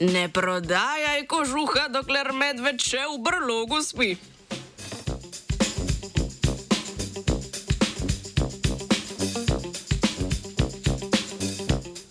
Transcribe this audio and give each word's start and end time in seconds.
Ne 0.00 0.28
prodajaj 0.28 1.26
kožuha, 1.26 1.88
dokler 1.90 2.30
medved 2.30 2.78
še 2.78 3.02
v 3.02 3.16
brlogu 3.18 3.82
spi. 3.82 4.14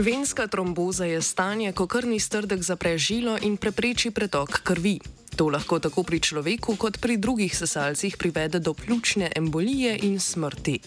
Venska 0.00 0.46
tromboza 0.48 1.04
je 1.04 1.20
stanje, 1.20 1.72
ko 1.76 1.84
krvni 1.86 2.16
strdek 2.20 2.64
zapre 2.64 2.96
žilo 2.96 3.36
in 3.40 3.60
prepreči 3.60 4.10
pretok 4.10 4.64
krvi. 4.64 4.96
To 5.36 5.48
lahko 5.50 5.80
tako 5.82 6.02
pri 6.06 6.20
človeku 6.22 6.76
kot 6.78 6.98
pri 7.02 7.16
drugih 7.16 7.50
sesalcih 7.50 8.16
privede 8.16 8.58
do 8.58 8.74
pljučne 8.74 9.32
embolije 9.36 9.98
in 10.02 10.20
smrti. 10.20 10.78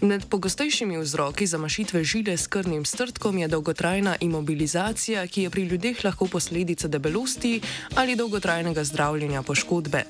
Med 0.00 0.26
pogostejšimi 0.28 0.98
vzroki 0.98 1.46
zamašitve 1.46 2.04
žile 2.04 2.36
s 2.36 2.46
krvnim 2.46 2.84
strdkom 2.84 3.38
je 3.38 3.48
dolgotrajna 3.48 4.16
imobilizacija, 4.20 5.26
ki 5.26 5.42
je 5.42 5.50
pri 5.50 5.62
ljudeh 5.62 6.04
lahko 6.04 6.26
posledica 6.26 6.88
debelosti 6.88 7.60
ali 7.94 8.16
dolgotrajnega 8.16 8.84
zdravljenja 8.84 9.42
poškodbe. 9.42 10.04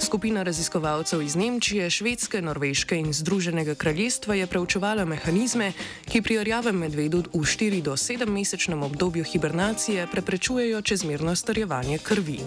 Skupina 0.00 0.42
raziskovalcev 0.42 1.22
iz 1.22 1.36
Nemčije, 1.36 1.90
Švedske, 1.90 2.42
Norveške 2.42 2.98
in 2.98 3.12
Združenega 3.12 3.74
kraljestva 3.74 4.34
je 4.34 4.46
preučevala 4.46 5.04
mehanizme, 5.04 5.72
ki 6.10 6.22
pri 6.22 6.42
rjavem 6.44 6.76
medvedu 6.76 7.22
v 7.32 7.46
4 7.46 7.82
do 7.82 7.92
7 7.92 8.26
mesečnem 8.26 8.82
obdobju 8.82 9.24
hibernacije 9.24 10.06
preprečujejo 10.10 10.82
čezmerno 10.82 11.36
starjevanje 11.36 11.98
krvi. 11.98 12.40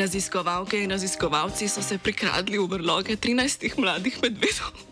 Raziskovalke 0.00 0.78
in 0.80 0.90
raziskovalci 0.90 1.68
so 1.68 1.82
se 1.82 1.98
prikradli 1.98 2.56
v 2.56 2.64
vrloge 2.72 3.16
13 3.16 3.76
mladih 3.76 4.16
medvedov. 4.22 4.89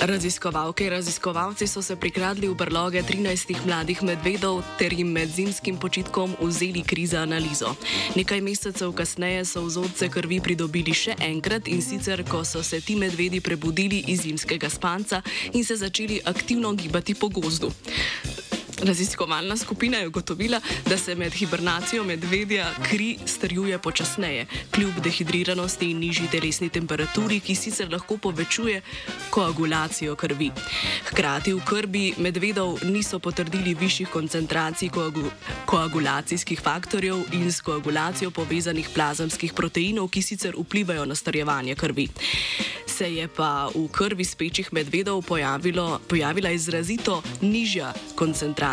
Raziskovalke 0.00 0.84
in 0.84 0.90
raziskovalci 0.90 1.66
so 1.66 1.82
se 1.82 1.96
prikradli 1.96 2.48
v 2.48 2.54
brloge 2.54 3.02
13 3.02 3.66
mladih 3.66 4.02
medvedov 4.02 4.62
ter 4.78 4.92
jim 4.94 5.10
med 5.10 5.26
zimskim 5.26 5.74
počitkom 5.74 6.36
vzeli 6.38 6.82
kri 6.86 7.06
za 7.06 7.26
analizo. 7.26 7.74
Nekaj 8.14 8.40
mesecev 8.40 8.94
kasneje 8.94 9.44
so 9.44 9.66
vzorce 9.66 10.06
krvi 10.08 10.38
pridobili 10.40 10.94
še 10.94 11.18
enkrat 11.18 11.66
in 11.66 11.82
sicer, 11.82 12.22
ko 12.22 12.44
so 12.46 12.62
se 12.62 12.78
ti 12.80 12.94
medvedi 12.94 13.40
prebudili 13.40 14.04
iz 14.06 14.22
zimskega 14.22 14.70
spanca 14.70 15.22
in 15.52 15.64
se 15.64 15.76
začeli 15.76 16.22
aktivno 16.24 16.72
gibati 16.78 17.18
po 17.18 17.28
gozdu. 17.28 17.74
Raziskovalna 18.82 19.56
skupina 19.56 19.98
je 19.98 20.06
ugotovila, 20.06 20.60
da 20.86 20.98
se 20.98 21.14
med 21.14 21.32
hibernacijo 21.32 22.04
medvedja 22.04 22.74
kri 22.82 23.18
strjuje 23.26 23.78
počasneje, 23.78 24.46
kljub 24.70 25.00
dehidriranosti 25.04 25.90
in 25.90 25.98
nižji 25.98 26.28
telesni 26.30 26.68
temperaturi, 26.68 27.40
ki 27.40 27.54
sicer 27.54 27.92
lahko 27.92 28.16
povečuje 28.16 28.82
koagulacijo 29.30 30.16
krvi. 30.16 30.50
Hkrati 31.10 31.52
v 31.52 31.60
krvi 31.66 32.14
medvedov 32.18 32.78
niso 32.84 33.18
potrdili 33.18 33.74
višjih 33.74 34.08
koncentracij 34.08 34.88
koagu 34.88 35.30
koagulacijskih 35.66 36.60
faktorjev 36.60 37.16
in 37.32 37.52
s 37.52 37.60
koagulacijo 37.60 38.30
povezanih 38.30 38.88
plazemskih 38.94 39.52
proteinov, 39.52 40.08
ki 40.08 40.22
sicer 40.22 40.54
vplivajo 40.58 41.04
na 41.04 41.14
strjevanje 41.14 41.74
krvi 41.74 42.08
se 42.98 43.14
je 43.14 43.28
pa 43.28 43.70
v 43.70 43.86
krvi 43.94 44.24
spečih 44.24 44.72
medvedov 44.72 45.22
pojavilo, 45.22 46.00
pojavila 46.08 46.50
izrazito 46.50 47.22
nižja 47.40 47.92
koncentracija 48.14 48.67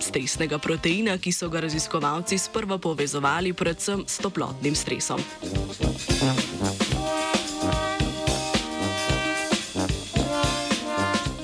stresnega 0.00 0.58
proteina, 0.58 1.18
ki 1.18 1.32
so 1.32 1.48
ga 1.48 1.60
raziskovalci 1.60 2.38
sprva 2.38 2.78
povezovali 2.78 3.52
predvsem 3.52 4.04
s 4.06 4.18
toplotnim 4.18 4.74
stresom. 4.74 5.20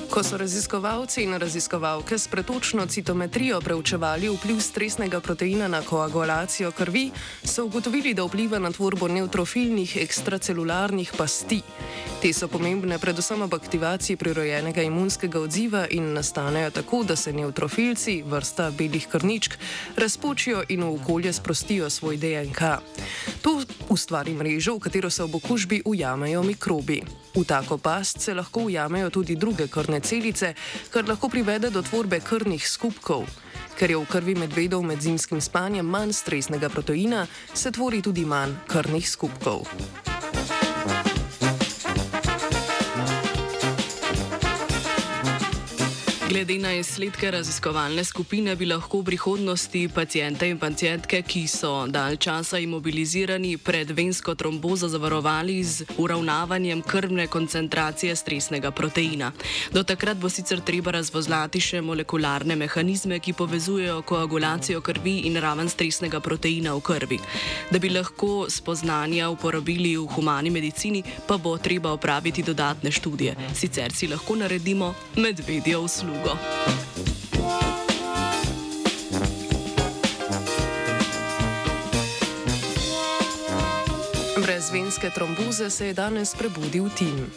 Ko 0.09 0.23
so 0.23 0.37
raziskovalci 0.37 1.23
in 1.23 1.37
raziskovalke 1.39 2.17
s 2.17 2.27
pretočno 2.27 2.85
citometrijo 2.85 3.61
preučevali 3.61 4.29
vpliv 4.29 4.59
stresnega 4.59 5.19
proteina 5.19 5.67
na 5.67 5.81
koagulacijo 5.81 6.71
krvi, 6.71 7.11
so 7.43 7.65
ugotovili, 7.65 8.13
da 8.13 8.23
vpliva 8.23 8.59
na 8.59 8.71
tvorbo 8.71 9.07
neutrofilnih 9.07 9.97
ekstracelularnih 10.01 11.13
pasti. 11.17 11.61
Te 12.19 12.33
so 12.35 12.49
pomembne 12.51 12.97
predvsem 12.99 13.39
ob 13.45 13.53
aktivaciji 13.55 14.17
prirojenega 14.19 14.83
imunskega 14.83 15.39
odziva 15.39 15.85
in 15.87 16.09
nastanejo 16.13 16.71
tako, 16.75 17.03
da 17.07 17.15
se 17.15 17.31
neutrofilci, 17.33 18.23
vrsta 18.27 18.71
belih 18.75 19.07
krničk, 19.07 19.55
razpočijo 19.95 20.65
in 20.67 20.83
v 20.83 20.89
okolje 20.99 21.33
sprostijo 21.33 21.89
svoj 21.89 22.17
DNK. 22.17 22.59
To 23.41 23.61
ustvari 23.89 24.33
mrežo, 24.33 24.75
v 24.75 24.79
katero 24.79 25.09
se 25.09 25.23
ob 25.23 25.35
okužbi 25.35 25.81
ujamejo 25.85 26.43
mikrobi. 26.43 27.01
V 27.35 27.45
tako 27.47 27.77
past 27.77 28.19
se 28.19 28.33
lahko 28.33 28.67
ujamejo 28.67 29.09
tudi 29.09 29.35
druge 29.35 29.67
krvne 29.67 29.99
celice, 29.99 30.53
kar 30.91 31.07
lahko 31.07 31.29
privede 31.29 31.69
do 31.69 31.81
tvorbe 31.81 32.19
krvnih 32.19 32.67
skupkov. 32.67 33.23
Ker 33.79 33.95
je 33.95 33.97
v 33.97 34.05
krvi 34.05 34.35
medvedov 34.35 34.83
med 34.83 34.99
zimskim 35.01 35.41
spanjem 35.41 35.87
manj 35.87 36.13
stresnega 36.13 36.69
proteina, 36.69 37.27
se 37.53 37.71
tvori 37.71 38.01
tudi 38.01 38.25
manj 38.25 38.59
krvnih 38.67 39.09
skupkov. 39.09 39.63
Glede 46.29 46.59
na 46.59 46.73
izsledke 46.73 47.31
raziskovalne 47.31 48.03
skupine 48.03 48.53
bi 48.55 48.65
lahko 48.65 48.99
v 48.99 49.03
prihodnosti 49.03 49.89
pacijente 49.95 50.45
in 50.49 50.59
pacijentke, 50.59 51.21
ki 51.21 51.47
so 51.47 51.87
dalj 51.87 52.17
časa 52.21 52.59
imobilizirani 52.61 53.57
pred 53.57 53.89
vensko 53.91 54.35
trombozo, 54.35 54.87
zavarovali 54.87 55.63
z 55.63 55.87
uravnavanjem 55.97 56.81
krvne 56.81 57.25
koncentracije 57.27 58.15
stresnega 58.15 58.71
proteina. 58.71 59.31
Do 59.73 59.83
takrat 59.83 60.17
bo 60.17 60.29
sicer 60.29 60.61
treba 60.61 60.91
razvozlati 60.91 61.59
še 61.59 61.81
molekularne 61.81 62.55
mehanizme, 62.55 63.19
ki 63.19 63.33
povezujejo 63.33 64.01
koagulacijo 64.01 64.81
krvi 64.81 65.15
in 65.31 65.41
raven 65.41 65.69
stresnega 65.69 66.19
proteina 66.19 66.75
v 66.77 66.81
krvi. 66.81 67.19
Da 67.71 67.79
bi 67.79 67.89
lahko 67.89 68.45
spoznanja 68.49 69.31
uporabili 69.33 69.97
v 69.97 70.05
humani 70.05 70.53
medicini, 70.53 71.01
pa 71.27 71.37
bo 71.37 71.57
treba 71.57 71.89
opraviti 71.97 72.45
dodatne 72.45 72.91
študije. 72.91 73.35
Sicer 73.55 73.91
si 73.91 74.07
lahko 74.07 74.35
naredimo 74.35 74.93
medvedjo 75.17 75.81
uslugo 75.81 76.18
drugo. 76.19 76.37
Brez 84.41 84.71
venske 84.71 85.09
tromboze 85.15 85.69
se 85.69 85.87
je 85.87 85.93
danes 85.93 86.35
prebudil 86.35 86.89
Tim. 86.97 87.31